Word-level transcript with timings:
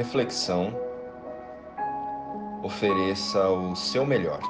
reflexão, 0.00 0.74
ofereça 2.62 3.50
o 3.50 3.76
seu 3.76 4.06
melhor. 4.06 4.40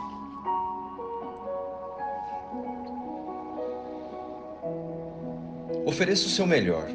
Ofereça 5.85 6.27
o 6.27 6.31
seu 6.31 6.47
melhor, 6.47 6.87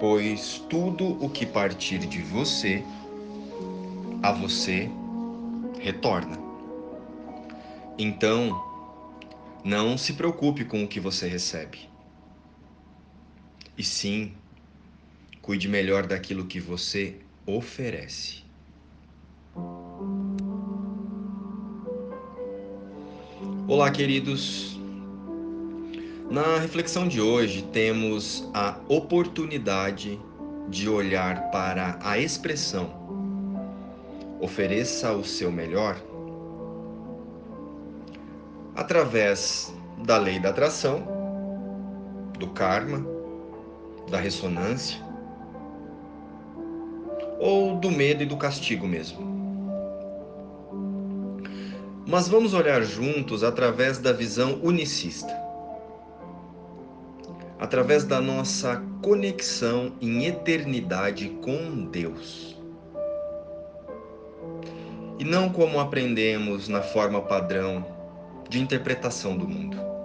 pois 0.00 0.58
tudo 0.68 1.16
o 1.24 1.30
que 1.30 1.46
partir 1.46 2.00
de 2.00 2.20
você, 2.22 2.82
a 4.20 4.32
você 4.32 4.90
retorna. 5.78 6.36
Então, 7.96 8.64
não 9.62 9.96
se 9.96 10.14
preocupe 10.14 10.64
com 10.64 10.82
o 10.82 10.88
que 10.88 10.98
você 10.98 11.28
recebe. 11.28 11.88
E 13.78 13.84
sim, 13.84 14.34
cuide 15.40 15.68
melhor 15.68 16.04
daquilo 16.04 16.46
que 16.46 16.58
você 16.58 17.20
oferece. 17.46 18.44
Olá, 23.68 23.90
queridos. 23.90 24.78
Na 26.30 26.58
reflexão 26.58 27.06
de 27.06 27.20
hoje, 27.20 27.62
temos 27.72 28.48
a 28.52 28.78
oportunidade 28.88 30.20
de 30.68 30.88
olhar 30.88 31.50
para 31.50 31.98
a 32.02 32.18
expressão 32.18 33.06
ofereça 34.40 35.12
o 35.12 35.24
seu 35.24 35.50
melhor 35.50 35.96
através 38.74 39.74
da 40.04 40.18
lei 40.18 40.38
da 40.38 40.50
atração, 40.50 41.02
do 42.38 42.48
karma, 42.48 43.04
da 44.10 44.18
ressonância 44.20 45.05
ou 47.38 47.76
do 47.76 47.90
medo 47.90 48.22
e 48.22 48.26
do 48.26 48.36
castigo 48.36 48.86
mesmo. 48.86 49.36
Mas 52.06 52.28
vamos 52.28 52.54
olhar 52.54 52.82
juntos 52.82 53.42
através 53.42 53.98
da 53.98 54.12
visão 54.12 54.60
unicista. 54.62 55.34
Através 57.58 58.04
da 58.04 58.20
nossa 58.20 58.82
conexão 59.02 59.92
em 60.00 60.24
eternidade 60.26 61.30
com 61.42 61.86
Deus. 61.86 62.56
E 65.18 65.24
não 65.24 65.48
como 65.48 65.80
aprendemos 65.80 66.68
na 66.68 66.82
forma 66.82 67.20
padrão 67.22 67.84
de 68.48 68.60
interpretação 68.60 69.36
do 69.36 69.48
mundo. 69.48 69.95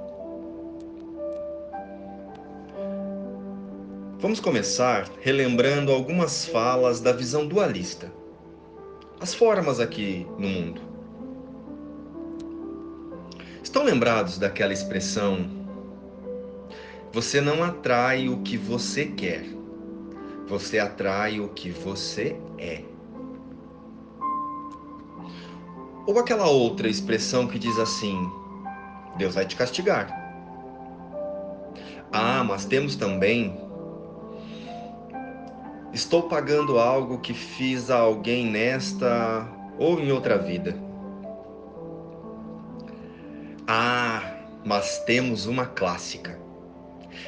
Vamos 4.22 4.40
começar 4.40 5.10
relembrando 5.20 5.92
algumas 5.92 6.46
falas 6.46 7.02
da 7.02 7.12
visão 7.12 7.48
dualista. 7.48 8.14
As 9.20 9.34
formas 9.34 9.80
aqui 9.80 10.28
no 10.38 10.48
mundo. 10.48 10.80
Estão 13.64 13.84
lembrados 13.84 14.38
daquela 14.38 14.74
expressão? 14.74 15.50
Você 17.12 17.42
não 17.42 17.64
atrai 17.64 18.30
o 18.30 18.44
que 18.44 18.58
você 18.58 19.08
quer, 19.08 19.44
você 20.48 20.78
atrai 20.78 21.40
o 21.40 21.50
que 21.50 21.72
você 21.72 22.36
é. 22.60 22.84
Ou 26.06 26.20
aquela 26.20 26.46
outra 26.48 26.88
expressão 26.88 27.48
que 27.48 27.58
diz 27.58 27.80
assim: 27.80 28.32
Deus 29.18 29.34
vai 29.34 29.48
te 29.48 29.56
castigar. 29.56 30.16
Ah, 32.12 32.44
mas 32.44 32.66
temos 32.66 32.96
também. 32.96 33.71
Estou 35.94 36.24
pagando 36.24 36.80
algo 36.80 37.20
que 37.20 37.34
fiz 37.34 37.92
a 37.92 37.98
alguém 37.98 38.46
nesta 38.46 39.46
ou 39.78 40.00
em 40.00 40.10
outra 40.10 40.38
vida. 40.38 40.74
Ah, 43.68 44.22
mas 44.64 45.00
temos 45.00 45.48
uma 45.48 45.66
clássica. 45.66 46.40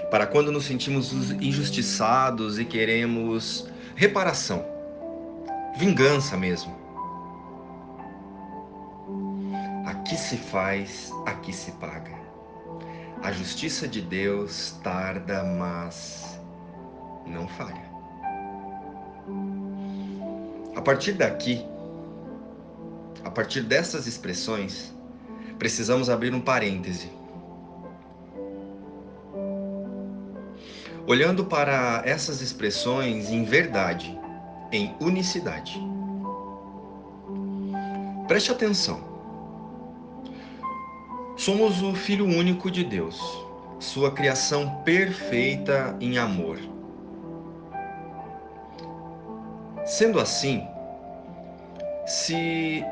Para 0.09 0.25
quando 0.25 0.49
nos 0.49 0.63
sentimos 0.63 1.31
injustiçados 1.31 2.57
e 2.57 2.63
queremos 2.63 3.67
reparação, 3.95 4.65
vingança 5.75 6.37
mesmo. 6.37 6.73
Aqui 9.85 10.15
se 10.15 10.37
faz, 10.37 11.11
aqui 11.25 11.51
se 11.51 11.71
paga. 11.73 12.13
A 13.21 13.31
justiça 13.33 13.89
de 13.89 14.01
Deus 14.01 14.77
tarda, 14.81 15.43
mas 15.43 16.39
não 17.25 17.47
falha. 17.47 17.92
A 20.83 20.85
partir 20.85 21.13
daqui, 21.13 21.65
a 23.23 23.29
partir 23.29 23.61
dessas 23.61 24.05
expressões, 24.05 24.93
precisamos 25.57 26.09
abrir 26.09 26.33
um 26.33 26.41
parêntese. 26.41 27.09
Olhando 31.07 31.45
para 31.45 32.01
essas 32.03 32.41
expressões 32.41 33.29
em 33.29 33.45
verdade, 33.45 34.19
em 34.73 34.93
unicidade. 34.99 35.81
Preste 38.27 38.51
atenção. 38.51 38.99
Somos 41.37 41.81
o 41.81 41.95
Filho 41.95 42.25
único 42.25 42.69
de 42.69 42.83
Deus, 42.83 43.21
sua 43.79 44.11
criação 44.11 44.81
perfeita 44.83 45.95
em 46.01 46.17
amor. 46.17 46.59
Sendo 49.85 50.19
assim, 50.19 50.67
se 52.05 52.83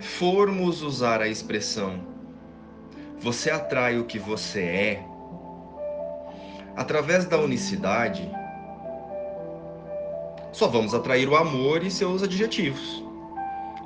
formos 0.00 0.82
usar 0.82 1.20
a 1.20 1.28
expressão 1.28 2.12
você 3.22 3.50
atrai 3.50 3.98
o 4.00 4.04
que 4.04 4.18
você 4.18 4.62
é, 4.62 5.06
através 6.76 7.24
da 7.24 7.38
unicidade, 7.38 8.28
só 10.52 10.66
vamos 10.66 10.92
atrair 10.92 11.28
o 11.28 11.36
amor 11.36 11.84
e 11.84 11.90
seus 11.90 12.24
adjetivos: 12.24 13.04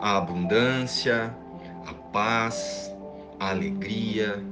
a 0.01 0.17
abundância, 0.17 1.37
a 1.87 1.93
paz, 1.93 2.91
a 3.39 3.51
alegria, 3.51 4.43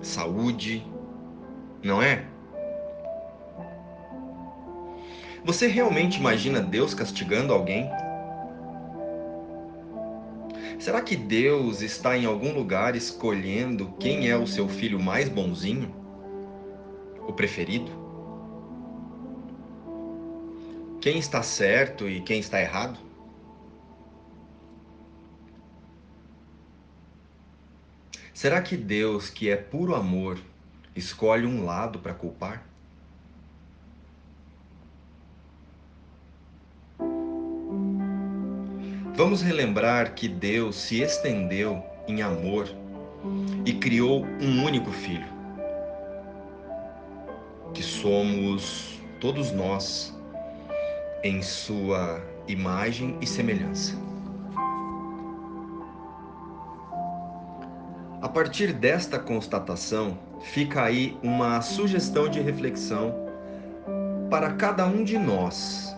saúde, 0.00 0.86
não 1.82 2.02
é? 2.02 2.24
Você 5.44 5.66
realmente 5.66 6.18
imagina 6.18 6.62
Deus 6.62 6.94
castigando 6.94 7.52
alguém? 7.52 7.90
Será 10.84 11.00
que 11.00 11.16
Deus 11.16 11.80
está 11.80 12.14
em 12.14 12.26
algum 12.26 12.52
lugar 12.52 12.94
escolhendo 12.94 13.94
quem 13.98 14.28
é 14.28 14.36
o 14.36 14.46
seu 14.46 14.68
filho 14.68 15.00
mais 15.00 15.30
bonzinho? 15.30 15.90
O 17.26 17.32
preferido? 17.32 17.90
Quem 21.00 21.18
está 21.18 21.42
certo 21.42 22.06
e 22.06 22.20
quem 22.20 22.38
está 22.38 22.60
errado? 22.60 22.98
Será 28.34 28.60
que 28.60 28.76
Deus, 28.76 29.30
que 29.30 29.48
é 29.48 29.56
puro 29.56 29.94
amor, 29.94 30.38
escolhe 30.94 31.46
um 31.46 31.64
lado 31.64 31.98
para 31.98 32.12
culpar? 32.12 32.62
Vamos 39.16 39.42
relembrar 39.42 40.12
que 40.14 40.26
Deus 40.26 40.74
se 40.74 41.00
estendeu 41.00 41.80
em 42.08 42.20
amor 42.20 42.68
e 43.64 43.72
criou 43.72 44.26
um 44.40 44.64
único 44.64 44.90
filho, 44.90 45.28
que 47.72 47.80
somos 47.80 49.00
todos 49.20 49.52
nós 49.52 50.12
em 51.22 51.40
sua 51.42 52.20
imagem 52.48 53.16
e 53.20 53.26
semelhança. 53.26 53.96
A 58.20 58.28
partir 58.28 58.72
desta 58.72 59.16
constatação, 59.16 60.18
fica 60.40 60.82
aí 60.82 61.16
uma 61.22 61.60
sugestão 61.60 62.28
de 62.28 62.40
reflexão 62.40 63.14
para 64.28 64.54
cada 64.54 64.84
um 64.84 65.04
de 65.04 65.16
nós 65.16 65.96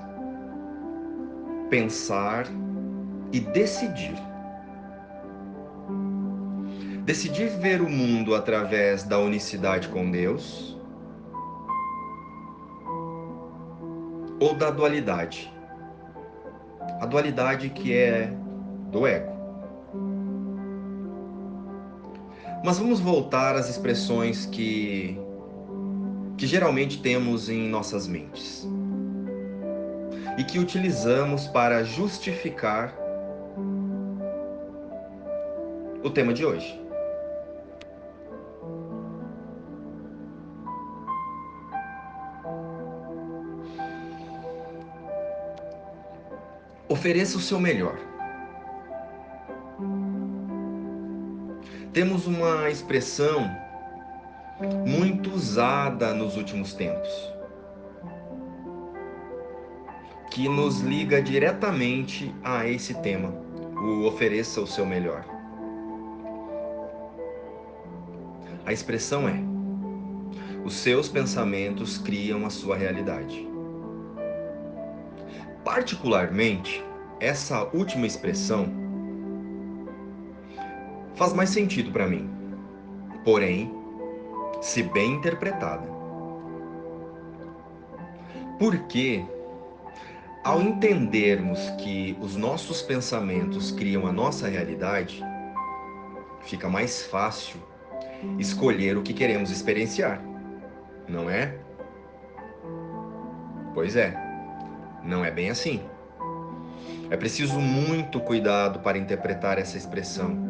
pensar 1.71 2.47
e 3.37 3.41
decidir. 3.41 4.15
Decidir 7.05 7.51
ver 7.59 7.83
o 7.83 7.89
mundo 7.89 8.35
através 8.35 9.05
da 9.05 9.19
unicidade 9.19 9.89
com 9.89 10.11
Deus 10.11 10.75
ou 14.41 14.55
da 14.55 14.71
dualidade. 14.71 15.53
A 16.99 17.05
dualidade 17.05 17.69
que 17.69 17.95
é 17.95 18.33
do 18.91 19.07
ego. 19.07 19.37
Mas 22.65 22.79
vamos 22.79 23.01
voltar 23.01 23.55
às 23.55 23.69
expressões 23.69 24.47
que, 24.47 25.21
que 26.39 26.47
geralmente 26.47 27.03
temos 27.03 27.51
em 27.51 27.69
nossas 27.69 28.09
mentes. 28.09 28.67
e 30.39 30.45
que 30.45 30.59
utilizamos 30.59 31.47
para 31.49 31.83
justificar 31.83 33.06
o 36.07 36.11
tema 36.11 36.33
de 36.33 36.47
hoje. 36.47 36.81
Ofereça 46.89 47.37
o 47.37 47.41
seu 47.41 47.59
melhor. 47.59 47.99
Temos 51.93 52.27
uma 52.27 52.71
expressão 52.71 53.51
muito 54.87 55.31
usada 55.33 56.15
nos 56.15 56.37
últimos 56.37 56.73
tempos, 56.73 57.11
que 60.31 60.49
nos 60.49 60.81
liga 60.81 61.21
diretamente 61.21 62.35
a 62.45 62.67
esse 62.67 62.95
tema, 63.03 63.31
o 63.77 64.07
ofereça 64.07 64.61
o 64.61 64.67
seu 64.67 64.87
melhor. 64.87 65.36
A 68.67 68.73
expressão 68.73 69.29
é: 69.29 69.41
os 70.65 70.75
seus 70.75 71.09
pensamentos 71.09 71.99
criam 71.99 72.45
a 72.45 72.51
sua 72.51 72.77
realidade. 72.77 73.49
Particularmente, 75.65 76.85
essa 77.21 77.63
última 77.73 78.09
expressão 78.09 78.67
faz 81.15 81.33
mais 81.33 81.51
sentido 81.51 81.93
para 81.93 82.09
mim. 82.09 82.29
Porém, 83.25 83.73
se 84.61 84.83
bem 84.83 85.15
interpretada. 85.15 85.87
Porque, 88.59 89.25
ao 90.43 90.61
entendermos 90.61 91.71
que 91.79 92.17
os 92.21 92.35
nossos 92.35 92.83
pensamentos 92.83 93.71
criam 93.71 94.09
a 94.09 94.13
nossa 94.13 94.49
realidade, 94.49 95.23
fica 96.41 96.69
mais 96.69 97.05
fácil 97.05 97.61
escolher 98.39 98.97
o 98.97 99.03
que 99.03 99.13
queremos 99.13 99.51
experienciar, 99.51 100.21
não 101.09 101.29
é? 101.31 101.55
Pois 103.75 103.97
é, 103.97 104.17
não 105.03 105.25
é 105.25 105.31
bem 105.31 105.51
assim. 105.51 105.81
É 107.11 107.17
preciso 107.17 107.61
muito 107.61 108.21
cuidado 108.21 108.81
para 108.81 108.99
interpretar 108.99 109.59
essa 109.59 109.77
expressão 109.77 110.47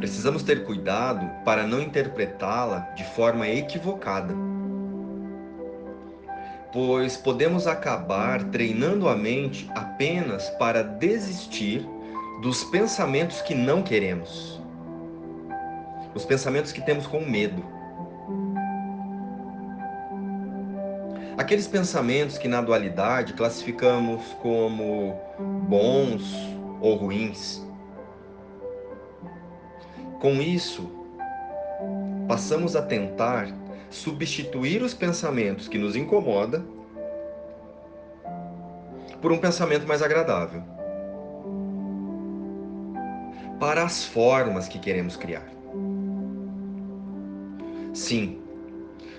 Precisamos 0.00 0.42
ter 0.42 0.64
cuidado 0.64 1.30
para 1.44 1.66
não 1.66 1.78
interpretá-la 1.78 2.78
de 2.96 3.04
forma 3.04 3.46
equivocada, 3.46 4.34
pois 6.72 7.16
podemos 7.16 7.66
acabar 7.66 8.44
treinando 8.44 9.08
a 9.08 9.16
mente 9.16 9.68
apenas 9.74 10.48
para 10.50 10.82
desistir 10.82 11.86
dos 12.42 12.64
pensamentos 12.64 13.42
que 13.42 13.54
não 13.54 13.82
queremos, 13.82 14.60
os 16.14 16.24
pensamentos 16.24 16.72
que 16.72 16.80
temos 16.80 17.06
com 17.06 17.20
medo. 17.20 17.64
Aqueles 21.36 21.66
pensamentos 21.66 22.36
que 22.36 22.46
na 22.46 22.60
dualidade 22.60 23.32
classificamos 23.32 24.22
como 24.42 25.18
bons 25.68 26.34
ou 26.80 26.96
ruins. 26.96 27.66
Com 30.20 30.34
isso, 30.34 30.90
passamos 32.28 32.76
a 32.76 32.82
tentar 32.82 33.48
substituir 33.90 34.82
os 34.82 34.94
pensamentos 34.94 35.68
que 35.68 35.76
nos 35.76 35.96
incomoda 35.96 36.64
por 39.20 39.32
um 39.32 39.38
pensamento 39.38 39.86
mais 39.86 40.00
agradável. 40.00 40.62
Para 43.58 43.84
as 43.84 44.04
formas 44.04 44.68
que 44.68 44.78
queremos 44.78 45.16
criar. 45.16 45.46
Sim, 47.92 48.40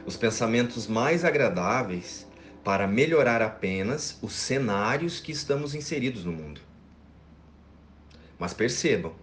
os 0.06 0.18
pensamentos 0.18 0.88
mais 0.88 1.24
agradáveis 1.24 2.28
para 2.64 2.88
melhorar 2.88 3.42
apenas 3.42 4.18
os 4.22 4.34
cenários 4.34 5.20
que 5.20 5.32
estamos 5.32 5.76
inseridos 5.76 6.26
no 6.26 6.32
mundo. 6.32 6.62
Mas 8.40 8.54
percebam, 8.54 9.14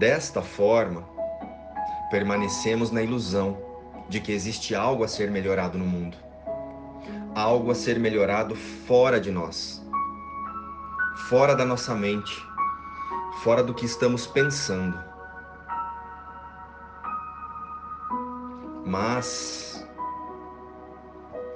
Desta 0.00 0.40
forma, 0.40 1.04
permanecemos 2.10 2.90
na 2.90 3.02
ilusão 3.02 3.58
de 4.08 4.18
que 4.18 4.32
existe 4.32 4.74
algo 4.74 5.04
a 5.04 5.08
ser 5.08 5.30
melhorado 5.30 5.76
no 5.76 5.84
mundo, 5.84 6.16
algo 7.34 7.70
a 7.70 7.74
ser 7.74 8.00
melhorado 8.00 8.56
fora 8.56 9.20
de 9.20 9.30
nós, 9.30 9.84
fora 11.28 11.54
da 11.54 11.66
nossa 11.66 11.94
mente, 11.94 12.32
fora 13.44 13.62
do 13.62 13.74
que 13.74 13.84
estamos 13.84 14.26
pensando. 14.26 14.98
Mas 18.86 19.86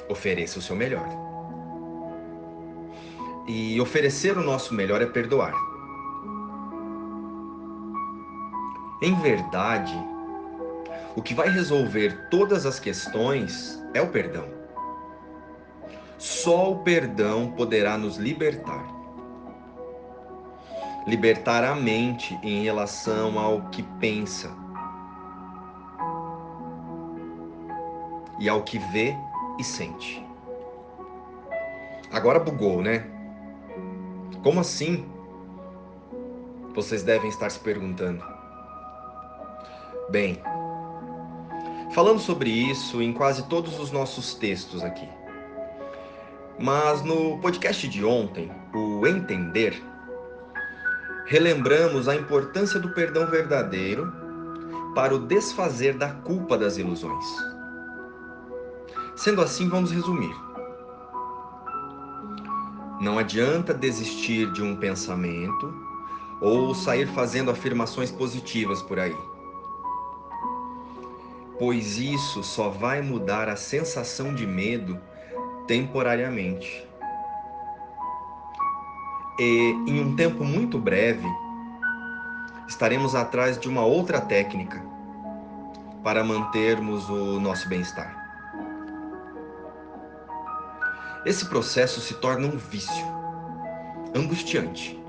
ofereça 0.07 0.59
o 0.59 0.63
seu 0.63 0.77
melhor. 0.77 1.09
E 3.49 3.81
oferecer 3.81 4.37
o 4.37 4.43
nosso 4.43 4.75
melhor 4.75 5.01
é 5.01 5.07
perdoar. 5.07 5.74
Em 9.05 9.15
verdade, 9.17 9.95
o 11.15 11.21
que 11.21 11.35
vai 11.35 11.51
resolver 11.51 12.27
todas 12.31 12.65
as 12.65 12.81
questões 12.81 13.79
é 13.93 14.01
o 14.01 14.09
perdão. 14.09 14.49
Só 16.17 16.73
o 16.73 16.79
perdão 16.79 17.51
poderá 17.51 17.99
nos 17.99 18.17
libertar. 18.17 18.83
Libertar 21.07 21.65
a 21.65 21.75
mente 21.75 22.35
em 22.43 22.65
relação 22.65 23.39
ao 23.39 23.69
que 23.69 23.83
pensa 24.01 24.51
e 28.39 28.49
ao 28.49 28.63
que 28.63 28.79
vê 28.79 29.15
e 29.59 29.65
sente. 29.65 30.27
Agora 32.11 32.41
bugou, 32.41 32.81
né? 32.81 33.05
Como 34.43 34.61
assim? 34.61 35.07
Vocês 36.75 37.03
devem 37.03 37.29
estar 37.29 37.51
se 37.51 37.61
perguntando. 37.61 38.34
Bem, 40.11 40.41
falamos 41.95 42.25
sobre 42.25 42.51
isso 42.51 43.01
em 43.01 43.13
quase 43.13 43.49
todos 43.49 43.81
os 43.81 43.91
nossos 43.91 44.35
textos 44.35 44.85
aqui. 44.85 45.09
Mas 46.59 47.03
no 47.03 47.39
podcast 47.39 47.89
de 47.89 48.05
ontem, 48.05 48.51
o 48.75 49.07
Entender, 49.07 49.83
relembramos 51.27 52.07
a 52.07 52.15
importância 52.15 52.79
do 52.79 52.91
perdão 52.91 53.27
verdadeiro 53.27 54.13
para 54.95 55.15
o 55.15 55.19
desfazer 55.19 55.97
da 55.97 56.11
culpa 56.11 56.59
das 56.59 56.77
ilusões. 56.77 57.25
Sendo 59.17 59.41
assim, 59.41 59.69
vamos 59.71 59.91
resumir. 59.91 60.35
Não 63.01 63.19
adianta 63.19 63.73
desistir 63.73 64.53
de 64.53 64.63
um 64.63 64.77
pensamento 64.77 65.75
ou 66.43 66.75
sair 66.75 67.07
fazendo 67.09 67.51
afirmações 67.51 68.11
positivas 68.13 68.83
por 68.83 68.99
aí 68.99 69.17
pois 71.65 71.97
isso 71.97 72.43
só 72.43 72.69
vai 72.69 73.01
mudar 73.01 73.49
a 73.49 73.57
sensação 73.57 74.35
de 74.35 74.47
medo 74.47 75.01
temporariamente. 75.67 76.87
E 79.39 79.71
em 79.87 79.99
um 79.99 80.15
tempo 80.15 80.45
muito 80.45 80.79
breve, 80.79 81.27
estaremos 82.69 83.15
atrás 83.15 83.59
de 83.59 83.67
uma 83.67 83.83
outra 83.83 84.21
técnica 84.21 84.85
para 86.03 86.23
mantermos 86.23 87.09
o 87.09 87.41
nosso 87.41 87.67
bem-estar. 87.67 88.15
Esse 91.25 91.47
processo 91.47 91.99
se 91.99 92.13
torna 92.13 92.47
um 92.47 92.59
vício, 92.59 93.07
angustiante, 94.15 95.03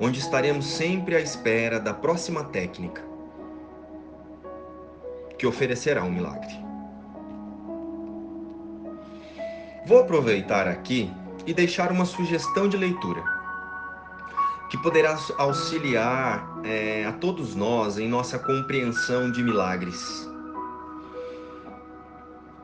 onde 0.00 0.18
estaremos 0.18 0.64
sempre 0.64 1.14
à 1.14 1.20
espera 1.20 1.78
da 1.78 1.92
próxima 1.92 2.42
técnica 2.42 3.07
que 5.38 5.46
oferecerá 5.46 6.02
um 6.02 6.10
milagre. 6.10 6.52
Vou 9.86 10.00
aproveitar 10.00 10.68
aqui 10.68 11.10
e 11.46 11.54
deixar 11.54 11.90
uma 11.90 12.04
sugestão 12.04 12.68
de 12.68 12.76
leitura 12.76 13.22
que 14.68 14.76
poderá 14.78 15.18
auxiliar 15.38 16.46
é, 16.62 17.06
a 17.06 17.12
todos 17.12 17.54
nós 17.54 17.98
em 17.98 18.06
nossa 18.06 18.38
compreensão 18.38 19.30
de 19.30 19.42
milagres. 19.42 20.28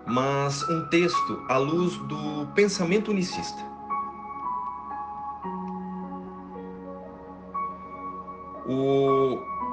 Mas 0.06 0.62
um 0.68 0.86
texto 0.88 1.42
à 1.48 1.56
luz 1.56 1.96
do 1.96 2.46
pensamento 2.54 3.10
unicista. 3.10 3.73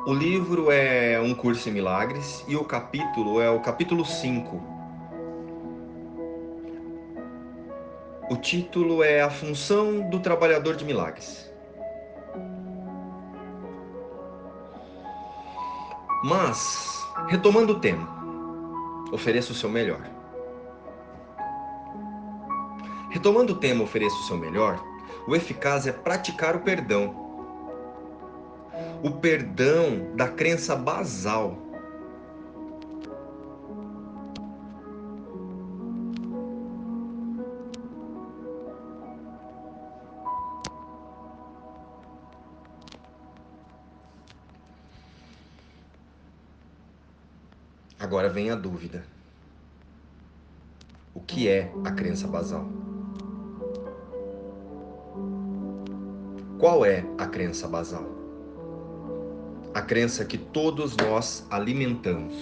O 0.04 0.16
livro 0.16 0.72
é 0.72 1.22
Um 1.22 1.36
Curso 1.36 1.70
em 1.70 1.74
Milagres 1.74 2.44
e 2.48 2.56
o 2.56 2.66
capítulo 2.66 3.40
é 3.40 3.52
o 3.52 3.60
capítulo 3.60 4.04
5. 4.04 4.60
O 8.28 8.36
título 8.38 9.04
é 9.04 9.22
A 9.22 9.30
Função 9.30 10.10
do 10.10 10.20
Trabalhador 10.20 10.76
de 10.76 10.84
Milagres. 10.84 11.54
Mas, 16.24 17.08
retomando 17.28 17.74
o 17.74 17.80
tema, 17.80 18.10
ofereça 19.12 19.52
o 19.52 19.56
seu 19.56 19.70
melhor. 19.70 20.02
Retomando 23.12 23.54
o 23.54 23.58
tema, 23.58 23.84
ofereça 23.84 24.16
o 24.16 24.24
seu 24.24 24.38
melhor, 24.38 24.84
o 25.28 25.36
eficaz 25.36 25.86
é 25.86 25.92
praticar 25.92 26.56
o 26.56 26.62
perdão. 26.62 27.21
O 29.04 29.10
perdão 29.10 30.16
da 30.16 30.28
crença 30.28 30.76
basal. 30.76 31.58
Agora 48.00 48.30
vem 48.30 48.52
a 48.52 48.56
dúvida. 48.56 49.04
O 51.16 51.22
que 51.22 51.48
é 51.48 51.72
a 51.84 51.92
crença 51.92 52.28
basal? 52.28 52.68
Qual 56.60 56.86
é 56.86 57.04
a 57.18 57.26
crença 57.26 57.68
basal? 57.68 58.21
A 59.74 59.82
crença 59.82 60.26
que 60.26 60.38
todos 60.38 60.98
nós 60.98 61.46
alimentamos. 61.50 62.36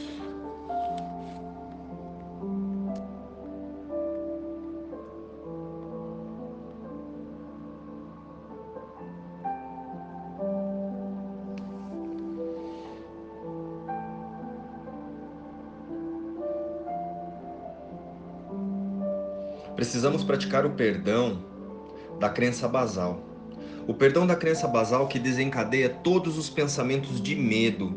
Precisamos 19.76 20.24
praticar 20.24 20.66
o 20.66 20.72
perdão 20.72 21.42
da 22.20 22.30
crença 22.30 22.68
basal 22.68 23.29
o 23.90 23.94
perdão 23.96 24.28
da 24.28 24.36
crença 24.36 24.68
basal 24.68 25.08
que 25.08 25.18
desencadeia 25.18 25.90
todos 25.90 26.38
os 26.38 26.48
pensamentos 26.48 27.20
de 27.20 27.36
medo 27.36 27.92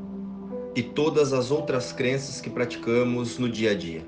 e 0.75 0.83
todas 0.83 1.35
as 1.35 1.51
outras 1.51 1.93
crenças 1.93 2.41
que 2.41 2.49
praticamos 2.49 3.39
no 3.39 3.47
dia 3.47 3.73
a 3.73 3.75
dia. 3.75 4.03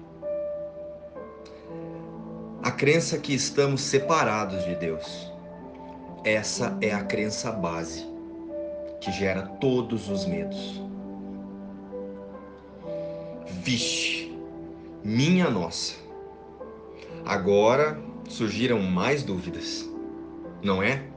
A 2.62 2.71
crença 2.71 3.19
que 3.19 3.35
estamos 3.35 3.83
separados 3.83 4.64
de 4.64 4.75
Deus. 4.76 5.31
Essa 6.25 6.75
é 6.81 6.91
a 6.91 7.05
crença 7.05 7.53
base 7.53 8.07
que 8.99 9.12
gera 9.12 9.43
todos 9.61 10.09
os 10.09 10.25
medos. 10.25 10.81
Vixe, 13.62 14.35
minha 15.05 15.50
nossa. 15.50 15.97
Agora 17.26 18.00
surgiram 18.26 18.81
mais 18.81 19.23
dúvidas, 19.23 19.87
não 20.62 20.83
é? 20.83 21.12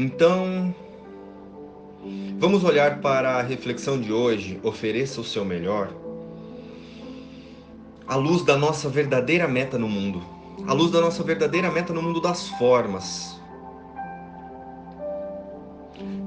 Então, 0.00 0.72
vamos 2.38 2.62
olhar 2.62 3.00
para 3.00 3.30
a 3.30 3.42
reflexão 3.42 4.00
de 4.00 4.12
hoje, 4.12 4.60
ofereça 4.62 5.20
o 5.20 5.24
seu 5.24 5.44
melhor, 5.44 5.92
à 8.06 8.14
luz 8.14 8.44
da 8.44 8.56
nossa 8.56 8.88
verdadeira 8.88 9.48
meta 9.48 9.76
no 9.76 9.88
mundo, 9.88 10.22
à 10.68 10.72
luz 10.72 10.92
da 10.92 11.00
nossa 11.00 11.24
verdadeira 11.24 11.68
meta 11.68 11.92
no 11.92 12.00
mundo 12.00 12.20
das 12.20 12.46
formas, 12.50 13.40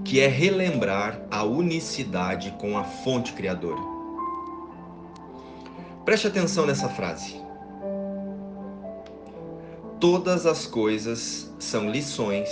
que 0.04 0.20
é 0.20 0.28
relembrar 0.28 1.22
a 1.32 1.46
unicidade 1.46 2.54
com 2.60 2.78
a 2.78 2.84
fonte 2.84 3.32
criadora. 3.32 3.80
Preste 6.04 6.28
atenção 6.28 6.66
nessa 6.66 6.90
frase. 6.90 7.40
Todas 9.98 10.46
as 10.46 10.68
coisas 10.68 11.50
são 11.58 11.90
lições 11.90 12.50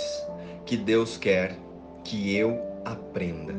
que 0.64 0.76
Deus 0.76 1.16
quer 1.16 1.58
que 2.04 2.34
eu 2.36 2.60
aprenda. 2.84 3.54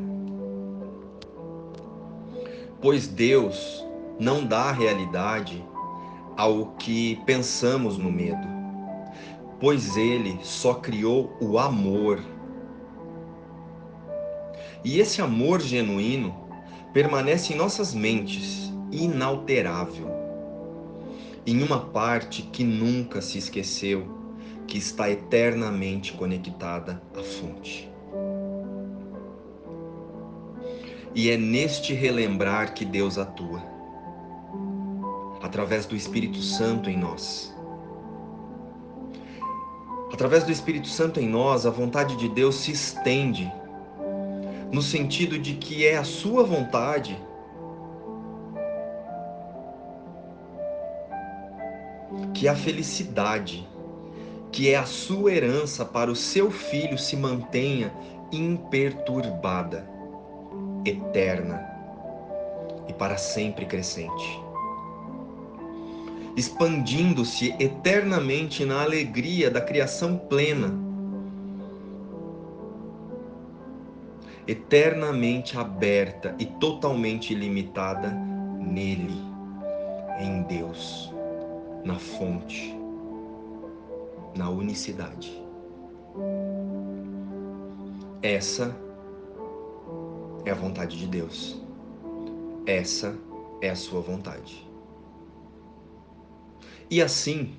Pois 2.80 3.06
Deus 3.06 3.86
não 4.18 4.44
dá 4.44 4.72
realidade 4.72 5.64
ao 6.36 6.72
que 6.78 7.16
pensamos 7.26 7.98
no 7.98 8.10
medo, 8.10 8.48
pois 9.60 9.96
Ele 9.96 10.38
só 10.42 10.74
criou 10.74 11.36
o 11.40 11.58
amor. 11.58 12.20
E 14.84 14.98
esse 14.98 15.22
amor 15.22 15.60
genuíno 15.60 16.34
permanece 16.92 17.52
em 17.52 17.56
nossas 17.56 17.94
mentes, 17.94 18.72
inalterável, 18.90 20.10
em 21.46 21.62
uma 21.62 21.86
parte 21.86 22.42
que 22.42 22.64
nunca 22.64 23.22
se 23.22 23.38
esqueceu 23.38 24.21
que 24.72 24.78
está 24.78 25.10
eternamente 25.10 26.14
conectada 26.14 27.02
à 27.14 27.22
fonte. 27.22 27.92
E 31.14 31.28
é 31.28 31.36
neste 31.36 31.92
relembrar 31.92 32.72
que 32.72 32.82
Deus 32.82 33.18
atua, 33.18 33.62
através 35.42 35.84
do 35.84 35.94
Espírito 35.94 36.38
Santo 36.38 36.88
em 36.88 36.96
nós. 36.96 37.54
Através 40.10 40.42
do 40.44 40.50
Espírito 40.50 40.88
Santo 40.88 41.20
em 41.20 41.28
nós, 41.28 41.66
a 41.66 41.70
vontade 41.70 42.16
de 42.16 42.30
Deus 42.30 42.54
se 42.54 42.72
estende, 42.72 43.52
no 44.72 44.80
sentido 44.80 45.38
de 45.38 45.52
que 45.52 45.86
é 45.86 45.98
a 45.98 46.04
Sua 46.04 46.44
vontade 46.44 47.14
que 52.32 52.48
a 52.48 52.56
felicidade 52.56 53.70
que 54.52 54.68
é 54.68 54.76
a 54.76 54.84
sua 54.84 55.32
herança 55.32 55.82
para 55.82 56.10
o 56.10 56.14
seu 56.14 56.50
filho 56.50 56.98
se 56.98 57.16
mantenha 57.16 57.90
imperturbada, 58.30 59.88
eterna 60.84 61.66
e 62.86 62.92
para 62.92 63.16
sempre 63.16 63.64
crescente, 63.64 64.40
expandindo-se 66.36 67.54
eternamente 67.58 68.64
na 68.66 68.82
alegria 68.82 69.50
da 69.50 69.60
criação 69.60 70.18
plena, 70.18 70.78
eternamente 74.46 75.56
aberta 75.56 76.34
e 76.38 76.44
totalmente 76.44 77.32
ilimitada 77.32 78.10
nele, 78.10 79.16
em 80.20 80.42
Deus, 80.42 81.10
na 81.84 81.98
fonte 81.98 82.81
na 84.34 84.48
unicidade. 84.50 85.42
Essa 88.22 88.76
é 90.44 90.50
a 90.50 90.54
vontade 90.54 90.98
de 90.98 91.06
Deus. 91.06 91.60
Essa 92.66 93.16
é 93.60 93.70
a 93.70 93.76
sua 93.76 94.00
vontade. 94.00 94.66
E 96.90 97.00
assim, 97.00 97.54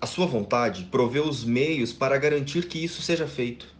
a 0.00 0.06
sua 0.06 0.26
vontade 0.26 0.84
provê 0.84 1.20
os 1.20 1.44
meios 1.44 1.92
para 1.92 2.16
garantir 2.16 2.68
que 2.68 2.82
isso 2.82 3.02
seja 3.02 3.26
feito. 3.26 3.74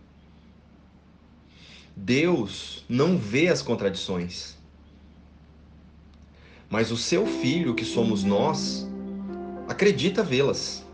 Deus 1.97 2.85
não 2.89 3.17
vê 3.17 3.49
as 3.49 3.63
contradições. 3.63 4.57
Mas 6.71 6.91
o 6.91 6.97
seu 6.97 7.27
filho, 7.27 7.75
que 7.75 7.85
somos 7.85 8.23
nós, 8.25 8.87
acredita 9.69 10.23
vê-las. 10.23 10.85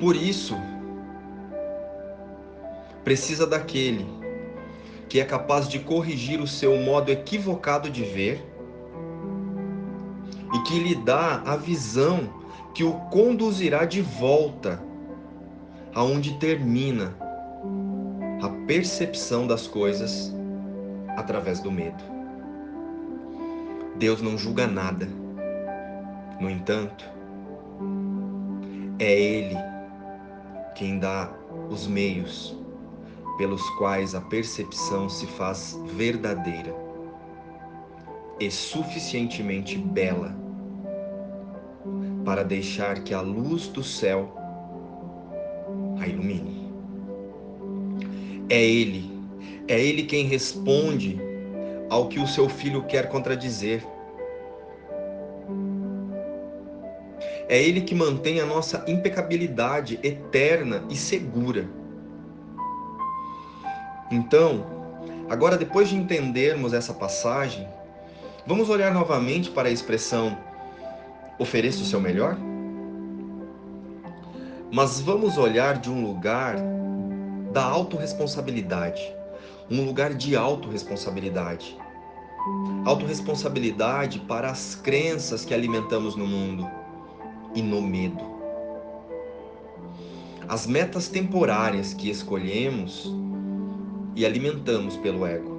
Por 0.00 0.14
isso, 0.14 0.54
precisa 3.02 3.46
daquele 3.46 4.06
que 5.08 5.18
é 5.18 5.24
capaz 5.24 5.68
de 5.68 5.80
corrigir 5.80 6.40
o 6.40 6.46
seu 6.46 6.76
modo 6.76 7.10
equivocado 7.10 7.90
de 7.90 8.04
ver 8.04 8.44
e 10.54 10.58
que 10.60 10.78
lhe 10.78 10.94
dá 10.94 11.42
a 11.44 11.56
visão 11.56 12.28
que 12.74 12.84
o 12.84 12.92
conduzirá 13.10 13.84
de 13.84 14.00
volta 14.00 14.80
aonde 15.94 16.38
termina 16.38 17.16
a 18.40 18.48
percepção 18.66 19.46
das 19.46 19.66
coisas 19.66 20.32
através 21.16 21.58
do 21.58 21.72
medo. 21.72 22.04
Deus 23.96 24.22
não 24.22 24.38
julga 24.38 24.66
nada. 24.66 25.08
No 26.38 26.48
entanto, 26.48 27.04
é 29.00 29.12
Ele 29.12 29.77
quem 30.78 31.00
dá 31.00 31.28
os 31.68 31.88
meios 31.88 32.56
pelos 33.36 33.68
quais 33.70 34.14
a 34.14 34.20
percepção 34.20 35.08
se 35.08 35.26
faz 35.26 35.76
verdadeira 35.96 36.72
e 38.38 38.48
suficientemente 38.48 39.76
bela 39.76 40.36
para 42.24 42.44
deixar 42.44 43.02
que 43.02 43.12
a 43.12 43.20
luz 43.20 43.66
do 43.66 43.82
céu 43.82 44.32
a 46.00 46.06
ilumine. 46.06 46.70
É 48.48 48.62
Ele, 48.62 49.10
é 49.66 49.80
Ele 49.80 50.04
quem 50.04 50.26
responde 50.26 51.18
ao 51.90 52.08
que 52.08 52.20
o 52.20 52.26
seu 52.26 52.48
filho 52.48 52.84
quer 52.84 53.08
contradizer. 53.08 53.84
É 57.48 57.62
Ele 57.62 57.80
que 57.80 57.94
mantém 57.94 58.40
a 58.40 58.46
nossa 58.46 58.84
impecabilidade 58.86 59.98
eterna 60.02 60.84
e 60.90 60.96
segura. 60.96 61.66
Então, 64.10 64.66
agora 65.30 65.56
depois 65.56 65.88
de 65.88 65.96
entendermos 65.96 66.74
essa 66.74 66.92
passagem, 66.92 67.66
vamos 68.46 68.68
olhar 68.68 68.92
novamente 68.92 69.50
para 69.50 69.68
a 69.68 69.72
expressão 69.72 70.36
ofereça 71.38 71.82
o 71.82 71.84
seu 71.84 72.00
melhor? 72.00 72.36
Mas 74.70 75.00
vamos 75.00 75.38
olhar 75.38 75.78
de 75.78 75.88
um 75.88 76.04
lugar 76.04 76.56
da 77.52 77.64
autorresponsabilidade, 77.64 79.00
um 79.70 79.84
lugar 79.84 80.12
de 80.12 80.36
autorresponsabilidade. 80.36 81.78
Autorresponsabilidade 82.84 84.18
para 84.20 84.50
as 84.50 84.74
crenças 84.74 85.44
que 85.44 85.54
alimentamos 85.54 86.16
no 86.16 86.26
mundo 86.26 86.68
e 87.54 87.62
no 87.62 87.80
medo. 87.80 88.24
As 90.48 90.66
metas 90.66 91.08
temporárias 91.08 91.92
que 91.92 92.08
escolhemos 92.08 93.12
e 94.16 94.24
alimentamos 94.24 94.96
pelo 94.96 95.26
ego. 95.26 95.58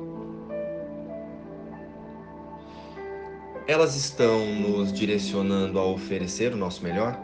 Elas 3.68 3.96
estão 3.96 4.46
nos 4.56 4.92
direcionando 4.92 5.78
a 5.80 5.86
oferecer 5.86 6.54
o 6.54 6.58
nosso 6.58 6.84
melhor? 6.84 7.20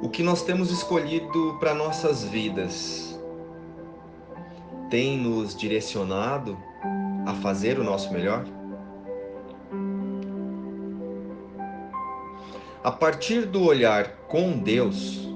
O 0.00 0.08
que 0.08 0.22
nós 0.22 0.42
temos 0.42 0.70
escolhido 0.70 1.56
para 1.58 1.74
nossas 1.74 2.24
vidas 2.24 3.18
tem 4.90 5.18
nos 5.18 5.56
direcionado 5.56 6.56
a 7.26 7.34
fazer 7.34 7.80
o 7.80 7.82
nosso 7.82 8.12
melhor? 8.12 8.44
A 12.84 12.92
partir 12.92 13.46
do 13.46 13.64
olhar 13.64 14.10
com 14.28 14.58
Deus, 14.58 15.26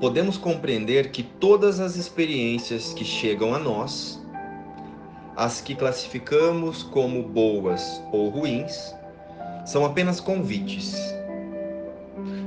podemos 0.00 0.36
compreender 0.36 1.12
que 1.12 1.22
todas 1.22 1.78
as 1.78 1.94
experiências 1.94 2.92
que 2.92 3.04
chegam 3.04 3.54
a 3.54 3.58
nós, 3.60 4.20
as 5.36 5.60
que 5.60 5.76
classificamos 5.76 6.82
como 6.82 7.22
boas 7.22 8.02
ou 8.10 8.30
ruins, 8.30 8.92
são 9.64 9.84
apenas 9.84 10.18
convites. 10.18 10.96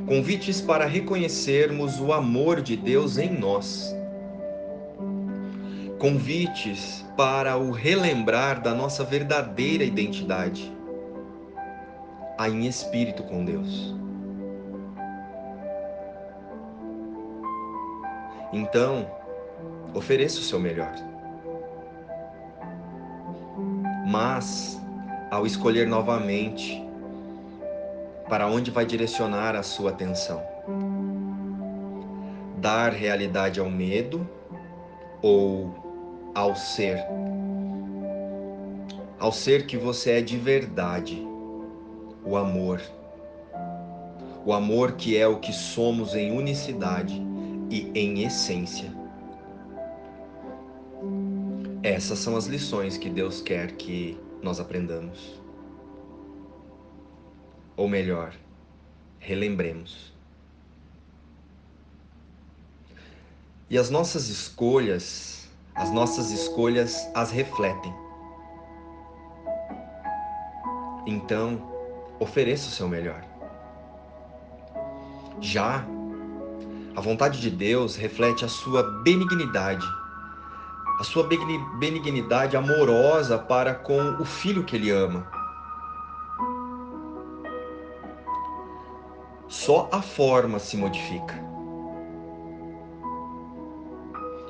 Convites 0.06 0.60
para 0.60 0.86
reconhecermos 0.86 1.98
o 2.02 2.12
amor 2.12 2.62
de 2.62 2.76
Deus 2.76 3.18
em 3.18 3.32
nós. 3.40 3.96
Convites 5.98 7.06
para 7.16 7.56
o 7.56 7.72
relembrar 7.72 8.62
da 8.62 8.74
nossa 8.74 9.02
verdadeira 9.02 9.86
identidade, 9.86 10.70
a 12.38 12.50
em 12.50 12.68
espírito 12.68 13.24
com 13.24 13.46
Deus. 13.46 13.99
Então, 18.52 19.08
ofereça 19.94 20.40
o 20.40 20.44
seu 20.44 20.60
melhor. 20.60 20.94
Mas, 24.08 24.82
ao 25.30 25.46
escolher 25.46 25.88
novamente 25.88 26.84
para 28.28 28.48
onde 28.48 28.72
vai 28.72 28.86
direcionar 28.86 29.56
a 29.56 29.64
sua 29.64 29.92
atenção, 29.92 30.42
dar 32.58 32.92
realidade 32.92 33.60
ao 33.60 33.70
medo 33.70 34.28
ou 35.22 36.32
ao 36.34 36.56
ser, 36.56 36.98
ao 39.20 39.32
ser 39.32 39.66
que 39.68 39.78
você 39.78 40.12
é 40.14 40.22
de 40.22 40.38
verdade, 40.38 41.28
o 42.26 42.36
amor, 42.36 42.82
o 44.44 44.54
amor 44.54 44.94
que 44.94 45.18
é 45.18 45.28
o 45.28 45.38
que 45.38 45.54
somos 45.54 46.16
em 46.16 46.32
unicidade 46.36 47.29
e 47.70 47.92
em 47.94 48.24
essência. 48.24 48.92
Essas 51.84 52.20
são 52.20 52.36
as 52.36 52.46
lições 52.46 52.98
que 52.98 53.10
Deus 53.10 53.42
quer 53.42 53.72
que 53.74 54.18
nós 54.42 54.60
aprendamos. 54.60 55.40
Ou 57.78 57.88
melhor, 57.88 58.34
relembremos. 59.20 60.14
E 63.70 63.78
as 63.78 63.90
nossas 63.90 64.28
escolhas, 64.28 65.48
as 65.76 65.92
nossas 65.92 66.32
escolhas 66.32 67.08
as 67.14 67.32
refletem. 67.32 67.94
Então, 71.06 71.62
ofereça 72.20 72.68
o 72.68 72.72
seu 72.72 72.90
melhor. 72.90 73.24
Já 75.40 75.86
a 76.96 77.02
vontade 77.02 77.40
de 77.40 77.50
Deus 77.50 77.96
reflete 77.96 78.44
a 78.44 78.48
sua 78.48 78.84
benignidade, 79.04 79.86
a 81.00 81.04
sua 81.04 81.28
benignidade 81.80 82.58
amorosa 82.58 83.38
para 83.38 83.74
com 83.74 84.16
o 84.20 84.26
filho 84.26 84.64
que 84.64 84.76
ele 84.76 84.92
ama. 84.92 85.28
Só 89.48 89.88
a 89.92 90.02
forma 90.02 90.60
se 90.60 90.78
modifica. 90.78 91.48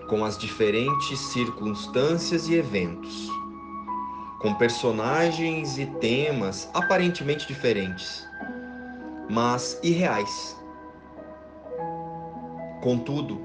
Com 0.07 0.25
as 0.25 0.37
diferentes 0.37 1.19
circunstâncias 1.19 2.47
e 2.47 2.55
eventos, 2.55 3.29
com 4.39 4.55
personagens 4.55 5.77
e 5.77 5.85
temas 5.85 6.69
aparentemente 6.73 7.47
diferentes, 7.47 8.27
mas 9.29 9.79
irreais 9.83 10.58
Contudo, 12.81 13.41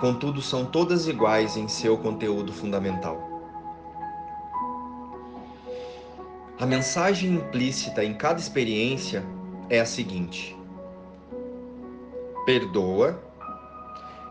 contudo 0.00 0.40
são 0.40 0.64
todas 0.64 1.06
iguais 1.06 1.58
em 1.58 1.68
seu 1.68 1.98
conteúdo 1.98 2.52
fundamental. 2.54 3.34
A 6.58 6.64
mensagem 6.64 7.34
implícita 7.34 8.02
em 8.02 8.14
cada 8.14 8.40
experiência 8.40 9.22
é 9.68 9.80
a 9.80 9.86
seguinte: 9.86 10.56
perdoa 12.46 13.22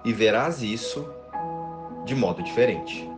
e 0.03 0.11
verás 0.11 0.63
isso 0.63 1.05
de 2.03 2.15
modo 2.15 2.41
diferente. 2.41 3.12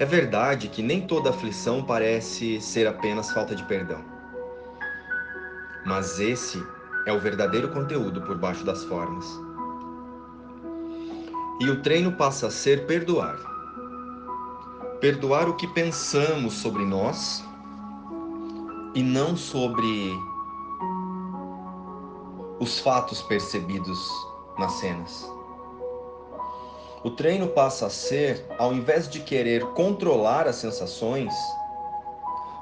É 0.00 0.04
verdade 0.06 0.68
que 0.68 0.82
nem 0.82 1.06
toda 1.06 1.28
aflição 1.28 1.84
parece 1.84 2.58
ser 2.58 2.86
apenas 2.86 3.30
falta 3.32 3.54
de 3.54 3.62
perdão. 3.64 4.02
Mas 5.84 6.18
esse 6.18 6.58
é 7.06 7.12
o 7.12 7.20
verdadeiro 7.20 7.68
conteúdo 7.68 8.22
por 8.22 8.38
baixo 8.38 8.64
das 8.64 8.82
formas. 8.84 9.26
E 11.60 11.68
o 11.68 11.82
treino 11.82 12.12
passa 12.12 12.46
a 12.46 12.50
ser 12.50 12.86
perdoar. 12.86 13.36
Perdoar 15.02 15.50
o 15.50 15.56
que 15.56 15.66
pensamos 15.68 16.54
sobre 16.54 16.86
nós 16.86 17.44
e 18.94 19.02
não 19.02 19.36
sobre 19.36 20.18
os 22.58 22.78
fatos 22.78 23.20
percebidos 23.20 24.08
nas 24.58 24.72
cenas. 24.72 25.39
O 27.02 27.10
treino 27.10 27.48
passa 27.48 27.86
a 27.86 27.90
ser, 27.90 28.44
ao 28.58 28.74
invés 28.74 29.08
de 29.08 29.20
querer 29.20 29.64
controlar 29.68 30.46
as 30.46 30.56
sensações, 30.56 31.32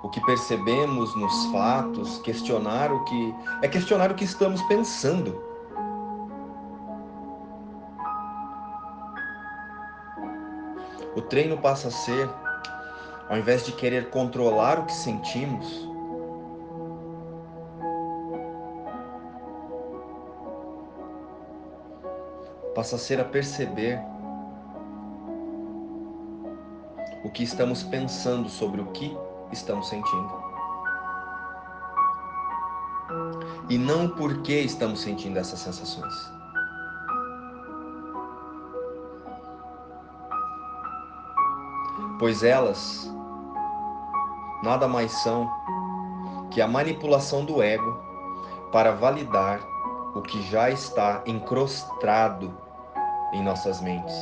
o 0.01 0.09
que 0.09 0.25
percebemos 0.25 1.17
nos 1.17 1.47
fatos, 1.47 2.19
questionar 2.21 2.93
o 2.93 3.05
que 3.05 3.35
é 3.63 3.69
questionar 3.69 4.13
o 4.13 4.15
que 4.15 4.23
estamos 4.23 4.63
pensando. 4.63 5.43
O 11.17 11.23
treino 11.23 11.59
passa 11.59 11.89
a 11.89 11.91
ser, 11.91 12.31
ao 13.29 13.39
invés 13.39 13.67
de 13.67 13.73
querer 13.73 14.09
controlar 14.11 14.79
o 14.79 14.85
que 14.85 14.93
sentimos, 14.93 15.67
passa 22.73 22.95
a 22.95 22.99
ser 23.01 23.21
a 23.21 23.25
perceber 23.25 24.01
o 27.29 27.31
que 27.31 27.45
estamos 27.45 27.83
pensando 27.83 28.49
sobre 28.49 28.81
o 28.81 28.87
que 28.87 29.17
estamos 29.53 29.89
sentindo. 29.89 30.49
e 33.71 33.77
não 33.77 34.07
o 34.07 34.09
porquê 34.11 34.61
estamos 34.61 35.01
sentindo 35.01 35.39
essas 35.39 35.59
sensações. 35.59 36.15
Pois 42.19 42.43
elas 42.43 43.13
nada 44.63 44.89
mais 44.89 45.13
são 45.23 45.51
que 46.51 46.63
a 46.63 46.67
manipulação 46.67 47.45
do 47.45 47.63
ego 47.63 48.01
para 48.73 48.93
validar 48.93 49.61
o 50.15 50.23
que 50.23 50.43
já 50.51 50.71
está 50.71 51.23
encrostado 51.27 52.53
em 53.33 53.43
nossas 53.45 53.81
mentes. 53.83 54.17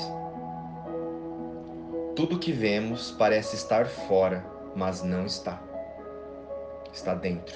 Tudo 2.16 2.38
que 2.38 2.50
vemos 2.50 3.10
parece 3.10 3.56
estar 3.56 3.84
fora, 3.84 4.42
mas 4.74 5.02
não 5.02 5.26
está. 5.26 5.60
Está 6.90 7.14
dentro. 7.14 7.54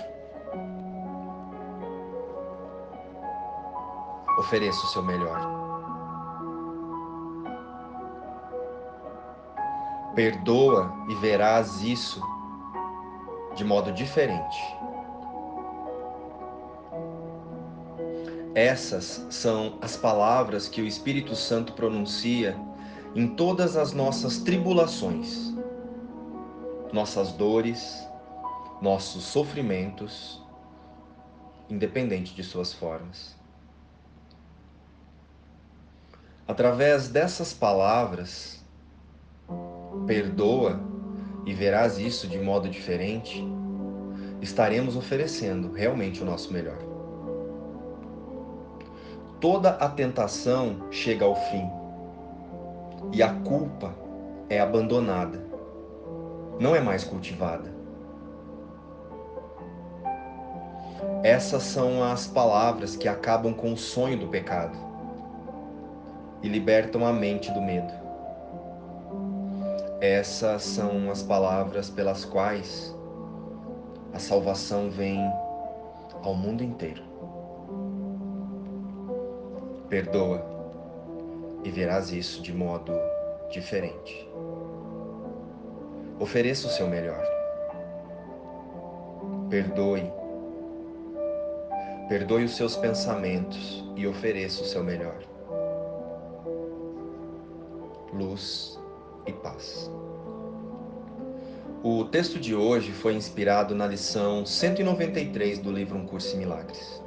Ofereça 4.38 4.78
o 4.84 4.88
seu 4.88 5.02
melhor. 5.02 5.40
Perdoa 10.14 10.92
e 11.08 11.14
verás 11.14 11.80
isso 11.80 12.20
de 13.56 13.64
modo 13.64 13.90
diferente. 13.92 14.58
Essas 18.54 19.26
são 19.30 19.78
as 19.80 19.96
palavras 19.96 20.68
que 20.68 20.82
o 20.82 20.86
Espírito 20.86 21.34
Santo 21.34 21.72
pronuncia 21.72 22.60
em 23.14 23.26
todas 23.26 23.76
as 23.76 23.92
nossas 23.92 24.38
tribulações, 24.38 25.52
nossas 26.92 27.32
dores, 27.32 28.06
nossos 28.80 29.24
sofrimentos, 29.24 30.40
independente 31.68 32.34
de 32.34 32.44
suas 32.44 32.72
formas. 32.72 33.36
Através 36.46 37.08
dessas 37.08 37.52
palavras, 37.52 38.64
perdoa 40.06 40.80
e 41.46 41.54
verás 41.54 41.98
isso 41.98 42.26
de 42.26 42.38
modo 42.38 42.68
diferente, 42.68 43.44
estaremos 44.40 44.96
oferecendo 44.96 45.72
realmente 45.72 46.22
o 46.22 46.24
nosso 46.24 46.52
melhor. 46.52 46.78
Toda 49.40 49.70
a 49.70 49.88
tentação 49.88 50.88
chega 50.90 51.24
ao 51.24 51.34
fim 51.50 51.79
e 53.12 53.22
a 53.22 53.32
culpa 53.32 53.92
é 54.48 54.60
abandonada, 54.60 55.40
não 56.58 56.74
é 56.74 56.80
mais 56.80 57.04
cultivada. 57.04 57.70
Essas 61.22 61.62
são 61.62 62.02
as 62.02 62.26
palavras 62.26 62.96
que 62.96 63.08
acabam 63.08 63.52
com 63.52 63.72
o 63.72 63.76
sonho 63.76 64.18
do 64.18 64.28
pecado 64.28 64.76
e 66.42 66.48
libertam 66.48 67.06
a 67.06 67.12
mente 67.12 67.50
do 67.52 67.60
medo. 67.60 67.92
Essas 70.00 70.62
são 70.62 71.10
as 71.10 71.22
palavras 71.22 71.90
pelas 71.90 72.24
quais 72.24 72.96
a 74.14 74.18
salvação 74.18 74.90
vem 74.90 75.20
ao 76.22 76.34
mundo 76.34 76.64
inteiro. 76.64 77.02
Perdoa 79.88 80.49
e 81.64 81.70
verás 81.70 82.12
isso 82.12 82.42
de 82.42 82.52
modo 82.52 82.92
diferente. 83.50 84.28
Ofereça 86.18 86.66
o 86.66 86.70
seu 86.70 86.86
melhor. 86.86 87.22
Perdoe. 89.48 90.12
Perdoe 92.08 92.44
os 92.44 92.56
seus 92.56 92.76
pensamentos 92.76 93.84
e 93.96 94.06
ofereça 94.06 94.62
o 94.62 94.66
seu 94.66 94.82
melhor. 94.82 95.18
Luz 98.12 98.78
e 99.26 99.32
paz. 99.32 99.90
O 101.82 102.04
texto 102.04 102.38
de 102.38 102.54
hoje 102.54 102.92
foi 102.92 103.14
inspirado 103.14 103.74
na 103.74 103.86
lição 103.86 104.44
193 104.44 105.60
do 105.60 105.72
livro 105.72 105.96
Um 105.96 106.04
Curso 106.04 106.36
em 106.36 106.40
Milagres. 106.40 107.02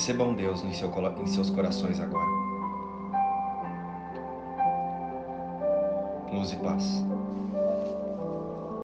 Recebam 0.00 0.32
Deus 0.32 0.64
em, 0.64 0.72
seu, 0.72 0.90
em 1.20 1.26
seus 1.26 1.50
corações 1.50 2.00
agora. 2.00 2.26
Luz 6.32 6.52
e 6.52 6.56
paz. 6.56 7.04